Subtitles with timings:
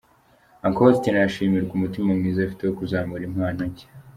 [0.65, 3.87] Uncle Austin arashimirwa umutima mwiza afite wo kuzamura impano nshya.